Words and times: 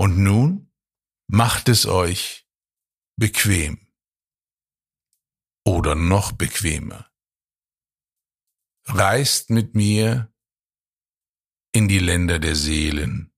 Und 0.00 0.16
nun 0.16 0.72
macht 1.26 1.68
es 1.68 1.84
euch 1.84 2.48
bequem 3.16 3.92
oder 5.62 5.94
noch 5.94 6.32
bequemer. 6.32 7.12
Reist 8.86 9.50
mit 9.50 9.74
mir 9.74 10.32
in 11.72 11.86
die 11.86 11.98
Länder 11.98 12.38
der 12.38 12.56
Seelen. 12.56 13.30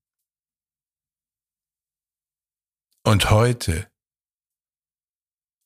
Und 3.03 3.31
heute 3.31 3.93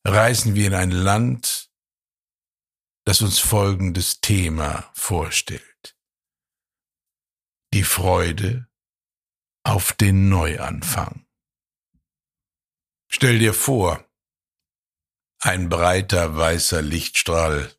reisen 0.03 0.55
wir 0.55 0.65
in 0.65 0.73
ein 0.73 0.89
Land, 0.89 1.71
das 3.05 3.21
uns 3.21 3.37
folgendes 3.37 4.19
Thema 4.19 4.91
vorstellt. 4.95 5.95
Die 7.71 7.83
Freude 7.83 8.66
auf 9.67 9.91
den 9.91 10.29
Neuanfang. 10.29 11.25
Stell 13.09 13.37
dir 13.37 13.53
vor, 13.53 14.01
ein 15.39 15.67
breiter 15.67 16.37
weißer 16.37 16.81
Lichtstrahl 16.81 17.73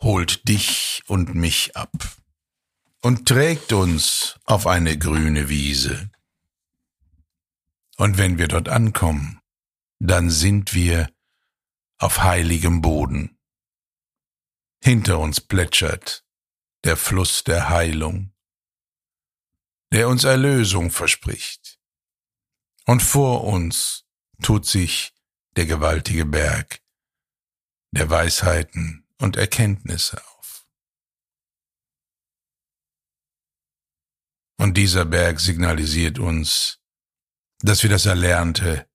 holt 0.00 0.48
dich 0.48 1.02
und 1.08 1.34
mich 1.34 1.76
ab 1.76 1.90
und 3.02 3.26
trägt 3.26 3.72
uns 3.72 4.38
auf 4.44 4.68
eine 4.68 4.96
grüne 4.96 5.48
Wiese. 5.48 6.08
Und 7.96 8.16
wenn 8.16 8.38
wir 8.38 8.46
dort 8.46 8.68
ankommen, 8.68 9.40
dann 9.98 10.30
sind 10.30 10.72
wir 10.72 11.10
auf 11.98 12.22
heiligem 12.22 12.80
Boden. 12.80 13.36
Hinter 14.80 15.18
uns 15.18 15.40
plätschert 15.40 16.24
der 16.84 16.96
Fluss 16.96 17.42
der 17.42 17.70
Heilung, 17.70 18.32
der 19.92 20.08
uns 20.08 20.24
Erlösung 20.24 20.90
verspricht. 20.90 21.78
Und 22.86 23.02
vor 23.02 23.44
uns 23.44 24.04
tut 24.42 24.66
sich 24.66 25.12
der 25.56 25.66
gewaltige 25.66 26.24
Berg 26.24 26.80
der 27.92 28.10
Weisheiten 28.10 29.06
und 29.18 29.36
Erkenntnisse 29.36 30.22
auf. 30.24 30.66
Und 34.60 34.76
dieser 34.76 35.04
Berg 35.04 35.40
signalisiert 35.40 36.18
uns, 36.18 36.80
dass 37.60 37.82
wir 37.82 37.90
das 37.90 38.06
Erlernte 38.06 38.88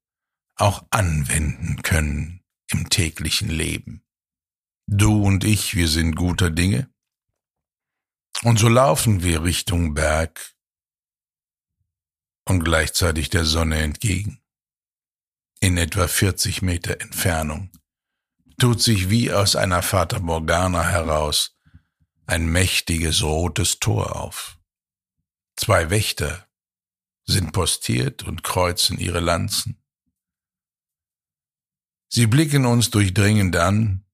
auch 0.56 0.86
anwenden 0.92 1.82
können 1.82 2.44
im 2.68 2.90
täglichen 2.90 3.50
Leben. 3.50 4.06
Du 4.88 5.24
und 5.24 5.44
ich, 5.44 5.76
wir 5.76 5.88
sind 5.88 6.16
guter 6.16 6.50
Dinge. 6.50 6.90
Und 8.44 8.60
so 8.60 8.68
laufen 8.68 9.24
wir 9.24 9.44
Richtung 9.44 9.94
Berg 9.94 10.53
und 12.46 12.64
gleichzeitig 12.64 13.30
der 13.30 13.46
Sonne 13.46 13.82
entgegen 13.82 14.42
in 15.60 15.78
etwa 15.78 16.08
40 16.08 16.62
Meter 16.62 17.00
Entfernung, 17.00 17.72
tut 18.60 18.82
sich 18.82 19.10
wie 19.10 19.32
aus 19.32 19.56
einer 19.56 19.82
Fata 19.82 20.20
Morgana 20.20 20.84
heraus 20.84 21.58
ein 22.26 22.46
mächtiges 22.46 23.24
rotes 23.24 23.80
Tor 23.80 24.16
auf. 24.16 24.60
Zwei 25.56 25.90
Wächter 25.90 26.48
sind 27.26 27.54
postiert 27.54 28.24
und 28.24 28.44
kreuzen 28.44 28.98
ihre 28.98 29.20
Lanzen. 29.20 29.82
Sie 32.10 32.28
blicken 32.28 32.66
uns 32.66 32.90
durchdringend 32.90 33.56
an 33.56 34.06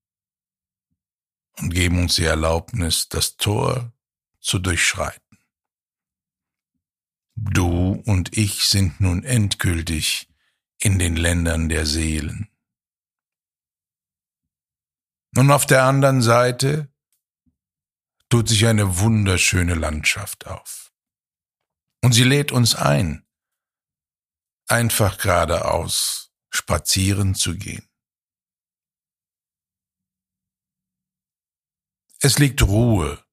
und 1.57 1.73
geben 1.73 1.99
uns 1.99 2.15
die 2.15 2.25
Erlaubnis, 2.25 3.09
das 3.09 3.37
Tor 3.37 3.91
zu 4.39 4.59
durchschreiten. 4.59 5.28
Du 7.41 7.93
und 8.05 8.37
ich 8.37 8.65
sind 8.65 8.99
nun 8.99 9.23
endgültig 9.23 10.29
in 10.77 10.99
den 10.99 11.15
Ländern 11.15 11.69
der 11.69 11.85
Seelen. 11.85 12.49
Und 15.35 15.49
auf 15.51 15.65
der 15.65 15.83
anderen 15.83 16.21
Seite 16.21 16.91
tut 18.29 18.49
sich 18.49 18.65
eine 18.67 18.99
wunderschöne 18.99 19.75
Landschaft 19.75 20.47
auf. 20.47 20.91
Und 22.01 22.11
sie 22.13 22.25
lädt 22.25 22.51
uns 22.51 22.75
ein, 22.75 23.25
einfach 24.67 25.17
geradeaus 25.17 26.33
spazieren 26.49 27.35
zu 27.35 27.55
gehen. 27.55 27.87
Es 32.19 32.37
liegt 32.37 32.61
Ruhe 32.63 33.23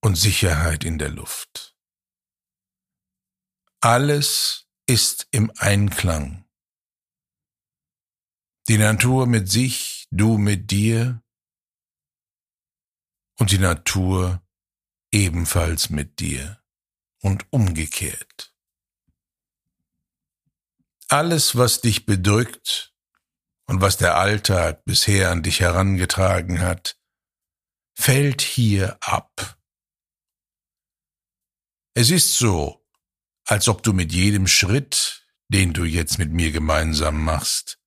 und 0.00 0.16
Sicherheit 0.16 0.84
in 0.84 0.98
der 0.98 1.10
Luft. 1.10 1.76
Alles 3.80 4.66
ist 4.86 5.28
im 5.30 5.52
Einklang. 5.58 6.44
Die 8.68 8.78
Natur 8.78 9.26
mit 9.26 9.50
sich, 9.50 10.06
du 10.10 10.38
mit 10.38 10.70
dir 10.70 11.22
und 13.38 13.50
die 13.50 13.58
Natur 13.58 14.42
ebenfalls 15.10 15.90
mit 15.90 16.20
dir 16.20 16.62
und 17.22 17.46
umgekehrt. 17.50 18.54
Alles, 21.08 21.56
was 21.56 21.80
dich 21.80 22.04
bedrückt 22.04 22.92
und 23.66 23.80
was 23.80 23.96
der 23.96 24.16
Alltag 24.16 24.84
bisher 24.84 25.30
an 25.30 25.42
dich 25.42 25.60
herangetragen 25.60 26.60
hat, 26.60 26.98
fällt 27.94 28.42
hier 28.42 28.98
ab. 29.00 29.57
Es 32.00 32.12
ist 32.12 32.34
so, 32.34 32.86
als 33.44 33.66
ob 33.66 33.82
du 33.82 33.92
mit 33.92 34.12
jedem 34.12 34.46
Schritt, 34.46 35.26
den 35.48 35.72
du 35.72 35.82
jetzt 35.82 36.16
mit 36.16 36.30
mir 36.30 36.52
gemeinsam 36.52 37.24
machst, 37.24 37.80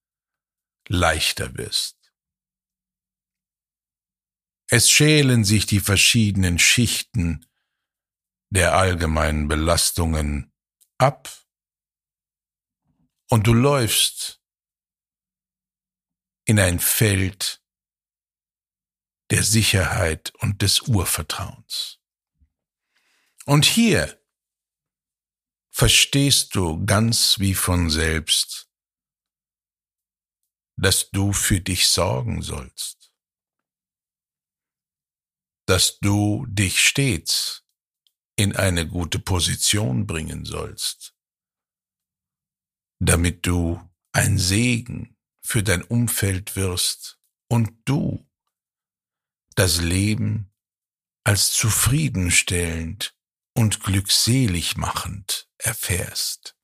leichter 0.86 1.56
wirst. 1.56 2.12
Es 4.68 4.90
schälen 4.90 5.44
sich 5.44 5.64
die 5.64 5.80
verschiedenen 5.80 6.58
Schichten 6.58 7.46
der 8.50 8.74
allgemeinen 8.74 9.48
Belastungen 9.48 10.52
ab 10.98 11.30
und 13.30 13.46
du 13.46 13.54
läufst 13.54 14.42
in 16.44 16.60
ein 16.60 16.80
Feld 16.80 17.64
der 19.30 19.42
Sicherheit 19.42 20.34
und 20.40 20.60
des 20.60 20.82
Urvertrauens. 20.82 22.01
Und 23.52 23.66
hier 23.66 24.18
verstehst 25.70 26.54
du 26.54 26.86
ganz 26.86 27.38
wie 27.38 27.52
von 27.52 27.90
selbst, 27.90 28.70
dass 30.78 31.10
du 31.10 31.34
für 31.34 31.60
dich 31.60 31.88
sorgen 31.88 32.40
sollst, 32.40 33.12
dass 35.66 35.98
du 35.98 36.46
dich 36.46 36.80
stets 36.80 37.66
in 38.36 38.56
eine 38.56 38.88
gute 38.88 39.18
Position 39.18 40.06
bringen 40.06 40.46
sollst, 40.46 41.14
damit 43.00 43.46
du 43.46 43.86
ein 44.12 44.38
Segen 44.38 45.18
für 45.44 45.62
dein 45.62 45.82
Umfeld 45.82 46.56
wirst 46.56 47.20
und 47.50 47.70
du 47.84 48.26
das 49.56 49.82
Leben 49.82 50.50
als 51.22 51.52
zufriedenstellend 51.52 53.14
und 53.54 53.82
glückselig 53.82 54.76
machend 54.76 55.48
erfährst. 55.58 56.56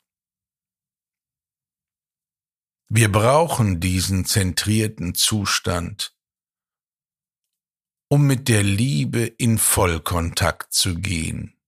Wir 2.90 3.12
brauchen 3.12 3.80
diesen 3.80 4.24
zentrierten 4.24 5.14
Zustand, 5.14 6.16
um 8.10 8.26
mit 8.26 8.48
der 8.48 8.62
Liebe 8.62 9.26
in 9.26 9.58
Vollkontakt 9.58 10.72
zu 10.72 10.94
gehen, 10.94 11.60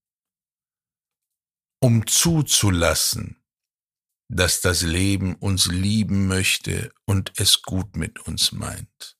um 1.82 2.06
zuzulassen, 2.06 3.44
dass 4.30 4.62
das 4.62 4.80
Leben 4.80 5.34
uns 5.34 5.66
lieben 5.66 6.26
möchte 6.26 6.90
und 7.04 7.38
es 7.38 7.60
gut 7.62 7.96
mit 7.96 8.20
uns 8.20 8.52
meint, 8.52 9.18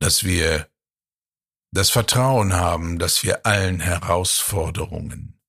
dass 0.00 0.24
wir 0.24 0.71
das 1.72 1.90
Vertrauen 1.90 2.52
haben, 2.52 2.98
dass 2.98 3.22
wir 3.22 3.46
allen 3.46 3.80
Herausforderungen 3.80 5.40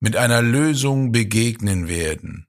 mit 0.00 0.16
einer 0.16 0.42
Lösung 0.42 1.10
begegnen 1.10 1.88
werden. 1.88 2.46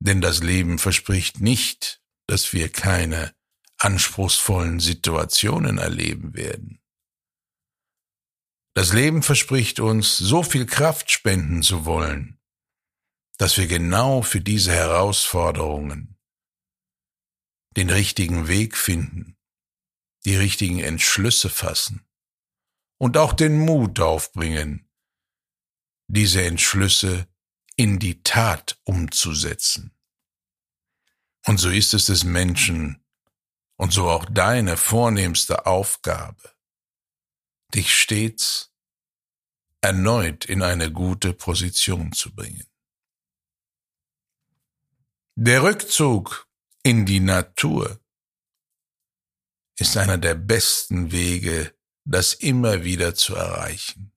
Denn 0.00 0.20
das 0.20 0.42
Leben 0.42 0.78
verspricht 0.78 1.40
nicht, 1.40 2.02
dass 2.26 2.52
wir 2.52 2.70
keine 2.70 3.34
anspruchsvollen 3.78 4.80
Situationen 4.80 5.78
erleben 5.78 6.34
werden. 6.34 6.80
Das 8.74 8.92
Leben 8.92 9.22
verspricht 9.22 9.78
uns, 9.78 10.16
so 10.16 10.42
viel 10.42 10.66
Kraft 10.66 11.12
spenden 11.12 11.62
zu 11.62 11.84
wollen, 11.84 12.40
dass 13.38 13.56
wir 13.56 13.68
genau 13.68 14.22
für 14.22 14.40
diese 14.40 14.72
Herausforderungen 14.72 16.18
den 17.76 17.90
richtigen 17.90 18.48
Weg 18.48 18.76
finden 18.76 19.36
die 20.24 20.36
richtigen 20.36 20.80
Entschlüsse 20.80 21.50
fassen 21.50 22.06
und 22.98 23.16
auch 23.16 23.32
den 23.32 23.58
Mut 23.58 24.00
aufbringen, 24.00 24.88
diese 26.06 26.44
Entschlüsse 26.44 27.28
in 27.76 27.98
die 27.98 28.22
Tat 28.22 28.80
umzusetzen. 28.84 29.92
Und 31.46 31.58
so 31.58 31.68
ist 31.70 31.92
es 31.92 32.06
des 32.06 32.24
Menschen 32.24 33.04
und 33.76 33.92
so 33.92 34.08
auch 34.08 34.24
deine 34.24 34.76
vornehmste 34.76 35.66
Aufgabe, 35.66 36.54
dich 37.74 37.94
stets 37.94 38.72
erneut 39.80 40.46
in 40.46 40.62
eine 40.62 40.90
gute 40.90 41.34
Position 41.34 42.12
zu 42.12 42.34
bringen. 42.34 42.66
Der 45.36 45.62
Rückzug 45.62 46.48
in 46.82 47.04
die 47.04 47.20
Natur 47.20 48.00
ist 49.78 49.96
einer 49.96 50.18
der 50.18 50.34
besten 50.34 51.10
Wege, 51.12 51.74
das 52.04 52.34
immer 52.34 52.84
wieder 52.84 53.14
zu 53.14 53.34
erreichen. 53.34 54.12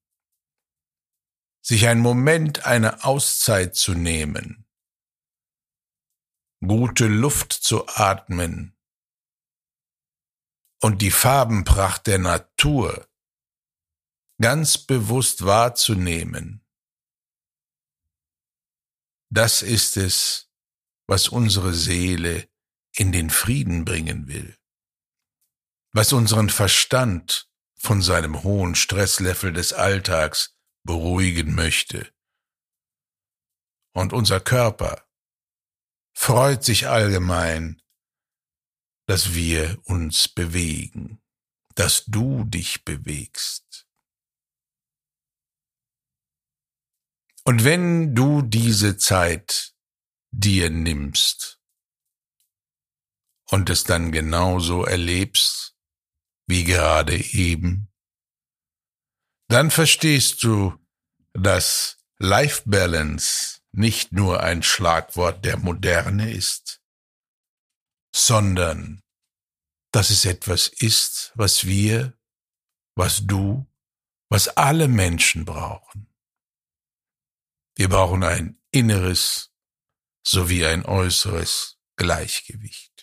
Sich 1.61 1.87
einen 1.87 2.01
Moment 2.01 2.65
eine 2.65 3.03
Auszeit 3.03 3.75
zu 3.75 3.93
nehmen, 3.93 4.65
gute 6.65 7.07
Luft 7.07 7.53
zu 7.53 7.87
atmen 7.87 8.77
und 10.81 11.01
die 11.01 11.11
Farbenpracht 11.11 12.07
der 12.07 12.19
Natur 12.19 13.07
ganz 14.39 14.77
bewusst 14.77 15.45
wahrzunehmen. 15.45 16.63
Das 19.29 19.61
ist 19.61 19.97
es, 19.97 20.49
was 21.07 21.29
unsere 21.29 21.73
Seele 21.73 22.47
in 22.93 23.11
den 23.11 23.29
Frieden 23.29 23.85
bringen 23.85 24.27
will, 24.27 24.57
was 25.97 26.13
unseren 26.13 26.51
Verstand 26.51 27.49
von 27.79 28.03
seinem 28.03 28.43
hohen 28.43 28.75
Stresslevel 28.75 29.51
des 29.51 29.73
Alltags 29.73 30.55
beruhigen 30.83 31.55
möchte. 31.55 32.13
Und 33.95 34.13
unser 34.13 34.39
Körper 34.39 35.09
freut 36.13 36.63
sich 36.63 36.87
allgemein, 36.87 37.81
dass 39.07 39.33
wir 39.33 39.79
uns 39.85 40.27
bewegen, 40.27 41.19
dass 41.73 42.05
du 42.05 42.43
dich 42.43 42.85
bewegst. 42.85 43.87
Und 47.43 47.63
wenn 47.63 48.13
du 48.13 48.43
diese 48.43 48.97
Zeit 48.97 49.73
dir 50.29 50.69
nimmst 50.69 51.59
und 53.49 53.71
es 53.71 53.83
dann 53.83 54.11
genauso 54.11 54.85
erlebst 54.85 55.66
wie 56.47 56.63
gerade 56.63 57.15
eben, 57.33 57.89
dann 59.49 59.71
verstehst 59.71 60.43
du, 60.43 60.77
dass 61.33 61.99
Life 62.17 62.63
Balance 62.65 63.61
nicht 63.71 64.11
nur 64.11 64.41
ein 64.41 64.63
Schlagwort 64.63 65.45
der 65.45 65.57
Moderne 65.57 66.31
ist, 66.31 66.81
sondern 68.13 69.03
dass 69.91 70.09
es 70.09 70.25
etwas 70.25 70.67
ist, 70.67 71.31
was 71.35 71.65
wir, 71.65 72.17
was 72.95 73.25
du, 73.25 73.67
was 74.29 74.47
alle 74.49 74.87
Menschen 74.87 75.45
brauchen. 75.45 76.07
Wir 77.75 77.89
brauchen 77.89 78.23
ein 78.23 78.59
inneres 78.71 79.51
sowie 80.25 80.65
ein 80.65 80.85
äußeres 80.85 81.77
Gleichgewicht. 81.95 82.96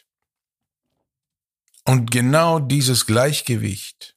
Und 1.85 2.11
genau 2.11 2.61
dieses 2.61 3.07
Gleichgewicht, 3.07 4.17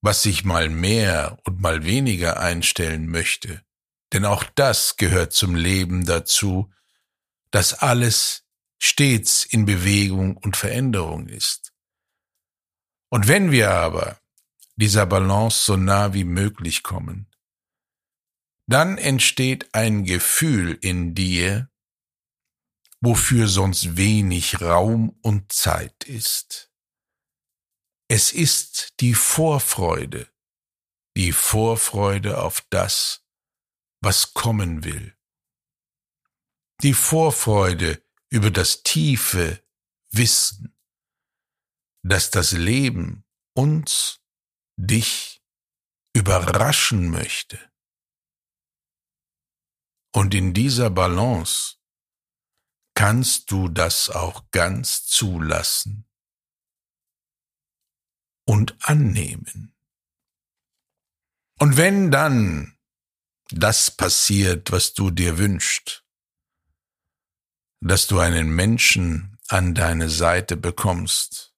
was 0.00 0.22
sich 0.22 0.44
mal 0.44 0.68
mehr 0.68 1.38
und 1.44 1.60
mal 1.60 1.84
weniger 1.84 2.40
einstellen 2.40 3.08
möchte, 3.08 3.62
denn 4.12 4.24
auch 4.24 4.44
das 4.44 4.96
gehört 4.96 5.32
zum 5.32 5.54
Leben 5.54 6.04
dazu, 6.06 6.72
dass 7.50 7.74
alles 7.74 8.44
stets 8.78 9.44
in 9.44 9.64
Bewegung 9.64 10.36
und 10.36 10.56
Veränderung 10.56 11.28
ist. 11.28 11.72
Und 13.10 13.28
wenn 13.28 13.50
wir 13.52 13.70
aber 13.70 14.18
dieser 14.76 15.06
Balance 15.06 15.64
so 15.64 15.76
nah 15.76 16.14
wie 16.14 16.24
möglich 16.24 16.82
kommen, 16.82 17.28
dann 18.66 18.96
entsteht 18.96 19.74
ein 19.74 20.04
Gefühl 20.04 20.78
in 20.80 21.14
dir, 21.14 21.68
wofür 23.02 23.48
sonst 23.48 23.96
wenig 23.96 24.60
Raum 24.60 25.18
und 25.22 25.52
Zeit 25.52 26.04
ist. 26.04 26.70
Es 28.08 28.32
ist 28.32 28.94
die 29.00 29.14
Vorfreude, 29.14 30.32
die 31.16 31.32
Vorfreude 31.32 32.40
auf 32.40 32.64
das, 32.70 33.26
was 34.00 34.34
kommen 34.34 34.84
will. 34.84 35.16
Die 36.82 36.94
Vorfreude 36.94 38.02
über 38.30 38.50
das 38.50 38.82
tiefe 38.82 39.62
Wissen, 40.10 40.76
dass 42.02 42.30
das 42.30 42.52
Leben 42.52 43.24
uns, 43.54 44.20
dich, 44.76 45.42
überraschen 46.14 47.10
möchte. 47.10 47.58
Und 50.14 50.34
in 50.34 50.52
dieser 50.52 50.90
Balance 50.90 51.78
kannst 52.94 53.50
du 53.50 53.68
das 53.68 54.10
auch 54.10 54.50
ganz 54.50 55.06
zulassen 55.06 56.04
und 58.44 58.76
annehmen. 58.80 59.74
Und 61.58 61.76
wenn 61.76 62.10
dann 62.10 62.76
das 63.50 63.90
passiert, 63.90 64.72
was 64.72 64.94
du 64.94 65.10
dir 65.10 65.38
wünschst, 65.38 66.04
dass 67.80 68.06
du 68.06 68.18
einen 68.18 68.54
Menschen 68.54 69.38
an 69.48 69.74
deine 69.74 70.08
Seite 70.08 70.56
bekommst, 70.56 71.54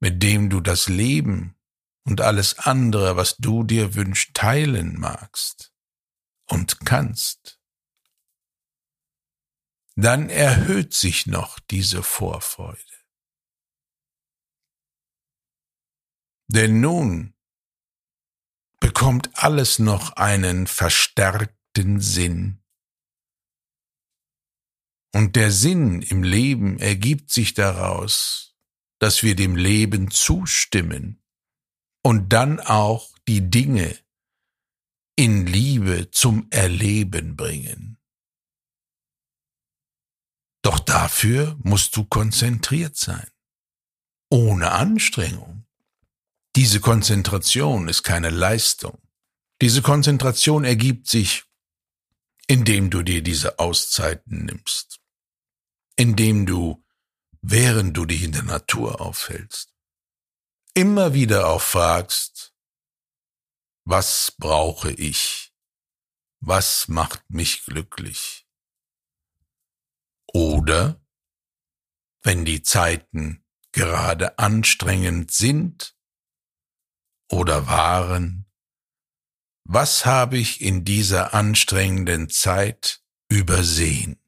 mit 0.00 0.22
dem 0.22 0.50
du 0.50 0.60
das 0.60 0.88
Leben 0.88 1.56
und 2.04 2.20
alles 2.20 2.58
andere, 2.58 3.16
was 3.16 3.36
du 3.36 3.64
dir 3.64 3.94
wünschst, 3.94 4.34
teilen 4.34 4.98
magst, 4.98 5.72
und 6.46 6.84
kannst, 6.84 7.59
dann 10.04 10.30
erhöht 10.30 10.94
sich 10.94 11.26
noch 11.26 11.58
diese 11.58 12.02
Vorfreude. 12.02 12.80
Denn 16.48 16.80
nun 16.80 17.34
bekommt 18.80 19.30
alles 19.34 19.78
noch 19.78 20.12
einen 20.12 20.66
verstärkten 20.66 22.00
Sinn. 22.00 22.62
Und 25.12 25.36
der 25.36 25.50
Sinn 25.50 26.02
im 26.02 26.22
Leben 26.22 26.78
ergibt 26.78 27.30
sich 27.30 27.54
daraus, 27.54 28.56
dass 28.98 29.22
wir 29.22 29.36
dem 29.36 29.56
Leben 29.56 30.10
zustimmen 30.10 31.22
und 32.02 32.32
dann 32.32 32.58
auch 32.60 33.16
die 33.28 33.50
Dinge, 33.50 33.96
in 35.16 35.46
Liebe 35.46 36.10
zum 36.10 36.46
Erleben 36.50 37.36
bringen. 37.36 37.99
Doch 40.70 40.78
dafür 40.78 41.58
musst 41.64 41.96
du 41.96 42.04
konzentriert 42.04 42.96
sein, 42.96 43.28
ohne 44.28 44.70
Anstrengung. 44.70 45.66
Diese 46.54 46.78
Konzentration 46.78 47.88
ist 47.88 48.04
keine 48.04 48.30
Leistung. 48.30 49.02
Diese 49.60 49.82
Konzentration 49.82 50.62
ergibt 50.62 51.08
sich, 51.08 51.42
indem 52.46 52.88
du 52.88 53.02
dir 53.02 53.20
diese 53.20 53.58
Auszeiten 53.58 54.44
nimmst, 54.44 55.00
indem 55.96 56.46
du, 56.46 56.86
während 57.42 57.96
du 57.96 58.04
dich 58.04 58.22
in 58.22 58.30
der 58.30 58.44
Natur 58.44 59.00
aufhältst, 59.00 59.74
immer 60.74 61.14
wieder 61.14 61.48
auch 61.48 61.62
fragst, 61.62 62.54
was 63.84 64.32
brauche 64.38 64.92
ich? 64.92 65.52
Was 66.38 66.86
macht 66.86 67.28
mich 67.28 67.64
glücklich? 67.64 68.46
Oder, 70.32 71.00
wenn 72.22 72.44
die 72.44 72.62
Zeiten 72.62 73.44
gerade 73.72 74.38
anstrengend 74.38 75.30
sind 75.30 75.96
oder 77.30 77.66
waren, 77.66 78.46
was 79.64 80.04
habe 80.04 80.38
ich 80.38 80.60
in 80.60 80.84
dieser 80.84 81.32
anstrengenden 81.32 82.28
Zeit 82.28 83.02
übersehen? 83.28 84.20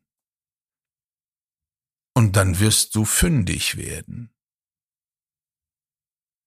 Und 2.15 2.37
dann 2.37 2.61
wirst 2.61 2.95
du 2.95 3.05
fündig 3.05 3.77
werden. 3.77 4.33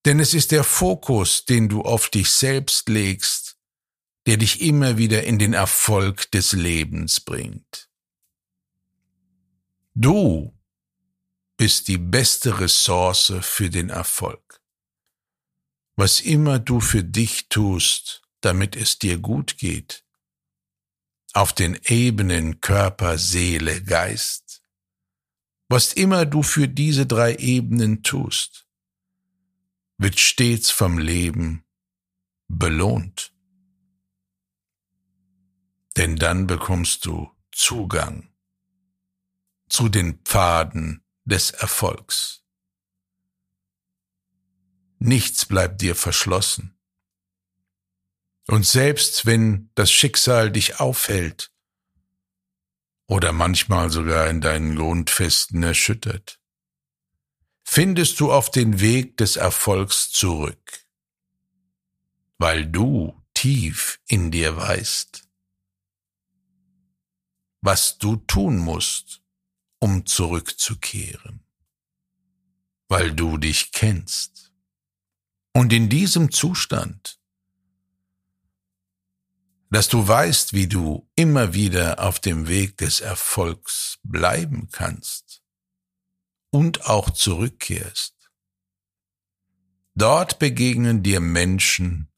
Denn 0.05 0.19
es 0.19 0.35
ist 0.35 0.51
der 0.51 0.63
Fokus, 0.63 1.45
den 1.45 1.67
du 1.67 1.81
auf 1.81 2.09
dich 2.09 2.31
selbst 2.31 2.87
legst, 2.89 3.57
der 4.27 4.37
dich 4.37 4.61
immer 4.61 4.97
wieder 4.97 5.23
in 5.23 5.39
den 5.39 5.53
Erfolg 5.53 6.31
des 6.31 6.53
Lebens 6.53 7.19
bringt. 7.19 7.84
Du 9.97 10.53
bist 11.55 11.87
die 11.87 11.97
beste 11.97 12.59
Ressource 12.59 13.31
für 13.39 13.69
den 13.69 13.89
Erfolg. 13.89 14.61
Was 15.95 16.19
immer 16.19 16.59
du 16.59 16.81
für 16.81 17.01
dich 17.01 17.47
tust, 17.47 18.21
damit 18.41 18.75
es 18.75 18.99
dir 18.99 19.17
gut 19.17 19.57
geht, 19.57 20.03
auf 21.31 21.53
den 21.53 21.79
Ebenen 21.85 22.59
Körper, 22.59 23.17
Seele, 23.17 23.81
Geist. 23.81 24.61
Was 25.69 25.93
immer 25.93 26.25
du 26.25 26.43
für 26.43 26.67
diese 26.67 27.05
drei 27.05 27.35
Ebenen 27.35 28.03
tust, 28.03 28.67
wird 29.97 30.19
stets 30.19 30.71
vom 30.71 30.97
Leben 30.97 31.63
belohnt. 32.49 33.33
Denn 35.95 36.17
dann 36.17 36.47
bekommst 36.47 37.05
du 37.05 37.31
Zugang 37.53 38.34
zu 39.69 39.89
den 39.89 40.19
Pfaden 40.23 41.03
des 41.25 41.51
Erfolgs. 41.51 42.43
Nichts 44.99 45.45
bleibt 45.45 45.81
dir 45.81 45.95
verschlossen. 45.95 46.77
Und 48.47 48.65
selbst 48.65 49.25
wenn 49.25 49.71
das 49.75 49.91
Schicksal 49.91 50.51
dich 50.51 50.79
aufhält 50.79 51.51
oder 53.07 53.31
manchmal 53.31 53.89
sogar 53.89 54.29
in 54.29 54.39
deinen 54.41 54.75
Grundfesten 54.75 55.63
erschüttert, 55.63 56.39
findest 57.63 58.19
du 58.19 58.31
auf 58.31 58.51
den 58.51 58.79
Weg 58.79 59.17
des 59.17 59.35
Erfolgs 59.35 60.11
zurück, 60.11 60.85
weil 62.37 62.67
du 62.67 63.19
tief 63.33 63.99
in 64.07 64.29
dir 64.29 64.55
weißt, 64.55 65.27
was 67.61 67.97
du 67.97 68.17
tun 68.17 68.57
musst, 68.57 69.24
um 69.85 70.07
zurückzukehren, 70.07 71.45
weil 72.87 73.13
du 73.13 73.37
dich 73.37 73.71
kennst. 73.71 74.51
Und 75.53 75.71
in 75.71 75.89
diesem 75.89 76.31
Zustand, 76.31 77.19
dass 79.69 79.87
du 79.87 80.07
weißt, 80.07 80.53
wie 80.53 80.65
du 80.65 81.07
immer 81.15 81.53
wieder 81.53 81.99
auf 81.99 82.19
dem 82.19 82.47
Weg 82.47 82.77
des 82.77 82.99
Erfolgs 82.99 83.99
bleiben 84.01 84.69
kannst 84.71 85.43
und 86.49 86.87
auch 86.87 87.11
zurückkehrst. 87.11 88.15
Dort 89.93 90.39
begegnen 90.39 91.03
dir 91.03 91.19
Menschen, 91.19 92.11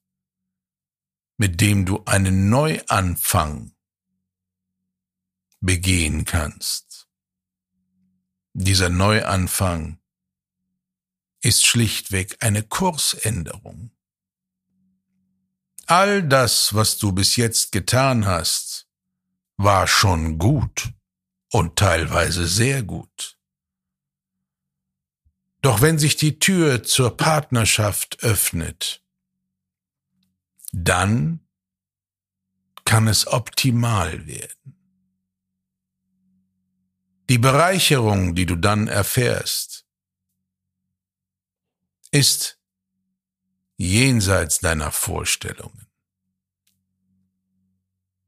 mit 1.35 1.59
dem 1.59 1.85
du 1.85 2.01
einen 2.05 2.49
Neuanfang 2.49 3.75
begehen 5.59 6.23
kannst. 6.23 6.86
Dieser 8.59 8.89
Neuanfang 8.89 9.99
ist 11.41 11.67
schlichtweg 11.67 12.37
eine 12.39 12.63
Kursänderung. 12.63 13.91
All 15.85 16.23
das, 16.23 16.73
was 16.73 16.97
du 16.97 17.11
bis 17.11 17.35
jetzt 17.35 17.71
getan 17.71 18.25
hast, 18.25 18.87
war 19.57 19.85
schon 19.85 20.39
gut 20.39 20.91
und 21.51 21.75
teilweise 21.75 22.47
sehr 22.47 22.81
gut. 22.81 23.37
Doch 25.61 25.81
wenn 25.81 25.99
sich 25.99 26.15
die 26.15 26.39
Tür 26.39 26.81
zur 26.81 27.15
Partnerschaft 27.15 28.23
öffnet, 28.23 29.03
dann 30.71 31.47
kann 32.85 33.07
es 33.07 33.27
optimal 33.27 34.25
werden. 34.25 34.76
Die 37.29 37.37
Bereicherung, 37.37 38.35
die 38.35 38.45
du 38.45 38.55
dann 38.55 38.87
erfährst, 38.87 39.85
ist 42.11 42.57
jenseits 43.75 44.59
deiner 44.59 44.91
Vorstellungen. 44.91 45.87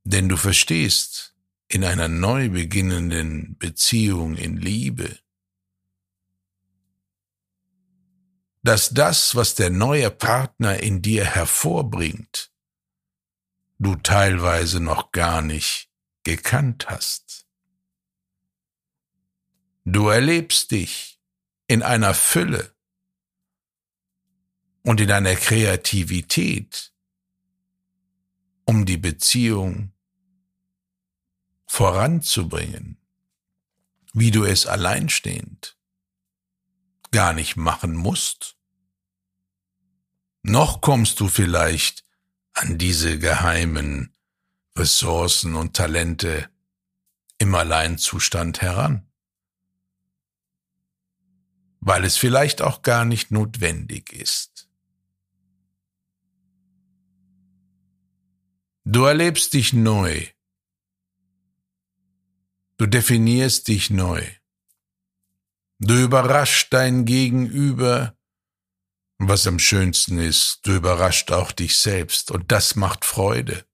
Denn 0.04 0.28
du 0.28 0.36
verstehst 0.36 1.36
in 1.70 1.84
einer 1.84 2.08
neu 2.08 2.50
beginnenden 2.50 3.58
Beziehung 3.58 4.36
in 4.36 4.58
Liebe, 4.58 5.20
dass 8.64 8.90
das, 8.90 9.36
was 9.36 9.56
der 9.56 9.70
neue 9.70 10.12
Partner 10.12 10.80
in 10.80 11.02
dir 11.02 11.24
hervorbringt, 11.24 12.52
du 13.78 13.96
teilweise 13.96 14.82
noch 14.82 15.12
gar 15.14 15.42
nicht 15.42 15.90
gekannt 16.24 16.90
hast. 16.90 17.49
Du 19.92 20.10
erlebst 20.10 20.72
dich 20.72 21.20
in 21.68 21.84
einer 21.84 22.14
Fülle, 22.14 22.74
und 24.84 25.00
in 25.02 25.08
deiner 25.08 25.36
Kreativität, 25.36 26.94
um 28.66 28.86
die 28.86 28.98
Beziehung 28.98 29.94
voranzubringen, 31.66 32.98
wie 34.14 34.32
du 34.32 34.46
es 34.46 34.66
alleinstehend 34.66 35.78
gar 37.12 37.34
nicht 37.34 37.56
machen 37.56 37.96
musst. 37.96 38.58
Noch 40.42 40.82
kommst 40.82 41.20
du 41.20 41.28
vielleicht 41.28 42.04
an 42.54 42.78
diese 42.78 43.20
geheimen 43.20 44.16
Ressourcen 44.76 45.56
und 45.56 45.76
Talente 45.76 46.50
im 47.38 47.54
Alleinzustand 47.54 48.62
heran, 48.62 49.09
weil 51.82 52.04
es 52.04 52.18
vielleicht 52.18 52.62
auch 52.62 52.82
gar 52.82 53.06
nicht 53.06 53.32
notwendig 53.32 54.14
ist. 54.14 54.68
Du 58.86 59.04
erlebst 59.04 59.54
dich 59.54 59.74
neu. 59.74 60.26
Du 62.78 62.88
definierst 62.88 63.68
dich 63.68 63.90
neu. 63.90 64.26
Du 65.80 65.96
überrascht 65.96 66.74
dein 66.74 67.06
Gegenüber. 67.06 68.16
Was 69.18 69.46
am 69.48 69.60
schönsten 69.60 70.18
ist, 70.18 70.62
du 70.64 70.76
überrascht 70.76 71.32
auch 71.32 71.52
dich 71.52 71.78
selbst 71.78 72.32
und 72.32 72.52
das 72.54 72.76
macht 72.76 73.04
Freude. 73.04 73.66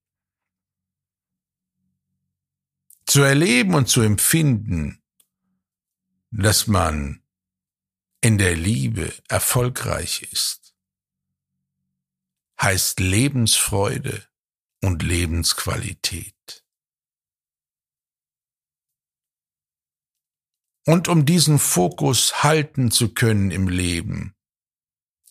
Zu 3.06 3.22
erleben 3.22 3.76
und 3.76 3.88
zu 3.88 4.02
empfinden, 4.02 5.04
dass 6.32 6.66
man 6.66 7.25
in 8.25 8.39
der 8.39 8.55
Liebe 8.55 9.13
erfolgreich 9.29 10.24
ist, 10.32 10.75
heißt 12.60 13.00
Lebensfreude 13.00 14.27
und 14.82 15.03
Lebensqualität. 15.03 16.65
Und 20.88 21.08
um 21.08 21.27
diesen 21.27 21.60
Fokus 21.60 22.41
halten 22.41 22.89
zu 22.89 23.13
können 23.13 23.51
im 23.51 23.67
Leben, 23.67 24.36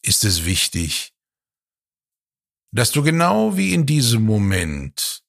ist 0.03 0.23
es 0.23 0.45
wichtig, 0.45 1.17
dass 2.71 2.93
du 2.93 3.03
genau 3.03 3.57
wie 3.57 3.75
in 3.75 3.87
diesem 3.87 4.23
Moment 4.23 5.25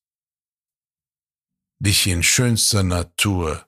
dich 1.80 2.06
in 2.06 2.22
schönster 2.22 2.84
Natur 2.84 3.68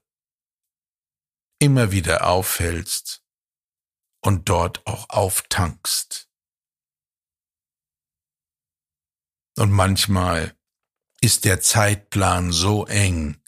immer 1.57 1.91
wieder 1.91 2.27
aufhältst 2.27 3.23
und 4.21 4.49
dort 4.49 4.85
auch 4.87 5.09
auftankst. 5.09 6.29
Und 9.57 9.71
manchmal 9.71 10.55
ist 11.21 11.45
der 11.45 11.61
Zeitplan 11.61 12.51
so 12.51 12.85
eng, 12.85 13.41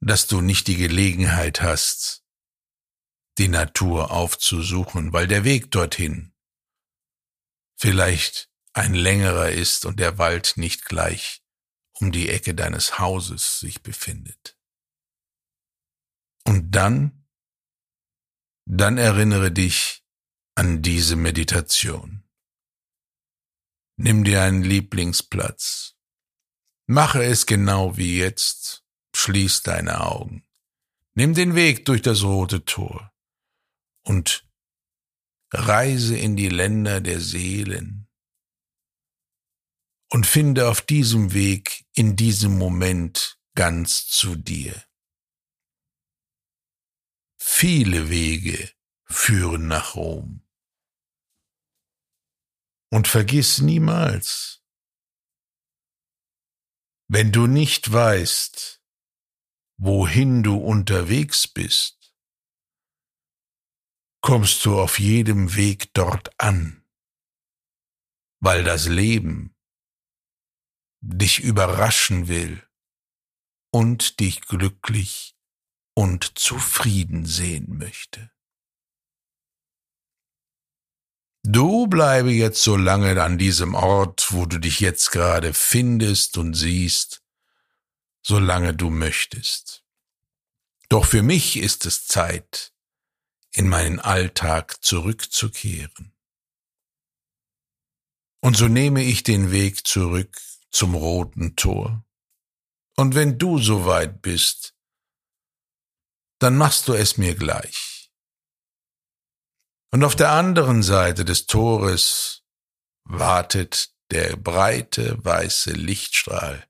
dass 0.00 0.26
du 0.26 0.40
nicht 0.40 0.66
die 0.66 0.76
Gelegenheit 0.76 1.62
hast, 1.62 2.24
die 3.38 3.48
Natur 3.48 4.10
aufzusuchen, 4.10 5.12
weil 5.12 5.26
der 5.26 5.44
Weg 5.44 5.70
dorthin 5.70 6.34
vielleicht 7.76 8.50
ein 8.72 8.94
längerer 8.94 9.50
ist 9.50 9.86
und 9.86 9.98
der 9.98 10.18
Wald 10.18 10.54
nicht 10.56 10.84
gleich 10.84 11.42
um 11.94 12.12
die 12.12 12.28
Ecke 12.28 12.54
deines 12.54 12.98
Hauses 12.98 13.60
sich 13.60 13.82
befindet. 13.82 14.58
Und 16.44 16.70
dann, 16.72 17.19
dann 18.72 18.98
erinnere 18.98 19.50
dich 19.50 20.04
an 20.54 20.80
diese 20.80 21.16
Meditation. 21.16 22.22
Nimm 23.96 24.22
dir 24.22 24.42
einen 24.42 24.62
Lieblingsplatz. 24.62 25.96
Mache 26.86 27.24
es 27.24 27.46
genau 27.46 27.96
wie 27.96 28.18
jetzt. 28.18 28.84
Schließ 29.14 29.62
deine 29.62 30.00
Augen. 30.00 30.46
Nimm 31.14 31.34
den 31.34 31.56
Weg 31.56 31.84
durch 31.84 32.00
das 32.00 32.22
rote 32.22 32.64
Tor 32.64 33.12
und 34.04 34.48
reise 35.52 36.16
in 36.16 36.36
die 36.36 36.48
Länder 36.48 37.00
der 37.00 37.20
Seelen 37.20 38.08
und 40.12 40.26
finde 40.26 40.68
auf 40.68 40.80
diesem 40.80 41.32
Weg 41.32 41.86
in 41.94 42.14
diesem 42.14 42.56
Moment 42.56 43.36
ganz 43.56 44.06
zu 44.06 44.36
dir. 44.36 44.84
Viele 47.42 48.10
Wege 48.10 48.70
führen 49.06 49.66
nach 49.66 49.94
Rom. 49.94 50.46
Und 52.92 53.08
vergiss 53.08 53.60
niemals, 53.60 54.62
wenn 57.08 57.32
du 57.32 57.46
nicht 57.46 57.90
weißt, 57.90 58.82
wohin 59.78 60.42
du 60.42 60.58
unterwegs 60.58 61.48
bist, 61.48 62.14
kommst 64.20 64.64
du 64.66 64.78
auf 64.78 64.98
jedem 64.98 65.56
Weg 65.56 65.94
dort 65.94 66.38
an, 66.38 66.86
weil 68.40 68.64
das 68.64 68.86
Leben 68.86 69.56
dich 71.00 71.40
überraschen 71.40 72.28
will 72.28 72.68
und 73.72 74.20
dich 74.20 74.42
glücklich 74.42 75.39
und 75.94 76.38
zufrieden 76.38 77.26
sehen 77.26 77.78
möchte. 77.78 78.30
Du 81.42 81.86
bleibe 81.86 82.30
jetzt 82.30 82.62
so 82.62 82.76
lange 82.76 83.20
an 83.22 83.38
diesem 83.38 83.74
Ort, 83.74 84.32
wo 84.32 84.44
du 84.44 84.58
dich 84.58 84.80
jetzt 84.80 85.10
gerade 85.10 85.54
findest 85.54 86.36
und 86.36 86.54
siehst, 86.54 87.22
solange 88.22 88.74
du 88.74 88.90
möchtest. 88.90 89.82
Doch 90.90 91.06
für 91.06 91.22
mich 91.22 91.56
ist 91.56 91.86
es 91.86 92.06
Zeit, 92.06 92.74
in 93.52 93.68
meinen 93.68 94.00
Alltag 94.00 94.82
zurückzukehren. 94.84 96.12
Und 98.40 98.56
so 98.56 98.68
nehme 98.68 99.02
ich 99.02 99.22
den 99.22 99.50
Weg 99.50 99.86
zurück 99.86 100.36
zum 100.70 100.94
roten 100.94 101.56
Tor. 101.56 102.04
Und 102.96 103.14
wenn 103.14 103.38
du 103.38 103.58
so 103.58 103.86
weit 103.86 104.20
bist, 104.20 104.74
dann 106.40 106.56
machst 106.56 106.88
du 106.88 106.94
es 106.94 107.18
mir 107.18 107.34
gleich. 107.34 108.10
Und 109.92 110.04
auf 110.04 110.16
der 110.16 110.30
anderen 110.30 110.82
Seite 110.82 111.24
des 111.24 111.46
Tores 111.46 112.42
wartet 113.04 113.90
der 114.10 114.36
breite 114.36 115.22
weiße 115.24 115.72
Lichtstrahl, 115.72 116.66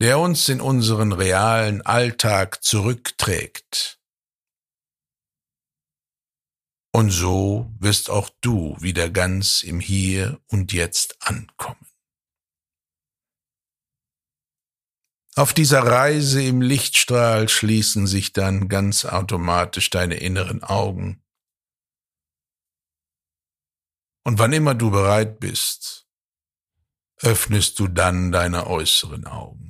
der 0.00 0.18
uns 0.18 0.48
in 0.48 0.60
unseren 0.60 1.12
realen 1.12 1.82
Alltag 1.82 2.62
zurückträgt. 2.62 3.98
Und 6.92 7.10
so 7.10 7.70
wirst 7.78 8.10
auch 8.10 8.30
du 8.40 8.76
wieder 8.80 9.10
ganz 9.10 9.62
im 9.62 9.80
Hier 9.80 10.40
und 10.48 10.72
Jetzt 10.72 11.16
ankommen. 11.20 11.89
Auf 15.36 15.54
dieser 15.54 15.84
Reise 15.84 16.42
im 16.42 16.60
Lichtstrahl 16.60 17.48
schließen 17.48 18.06
sich 18.06 18.32
dann 18.32 18.68
ganz 18.68 19.04
automatisch 19.04 19.88
deine 19.90 20.16
inneren 20.16 20.64
Augen. 20.64 21.22
Und 24.24 24.38
wann 24.38 24.52
immer 24.52 24.74
du 24.74 24.90
bereit 24.90 25.38
bist, 25.38 26.08
öffnest 27.18 27.78
du 27.78 27.86
dann 27.86 28.32
deine 28.32 28.66
äußeren 28.66 29.26
Augen. 29.26 29.69